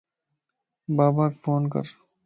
[0.95, 1.85] باباک فون ڪَر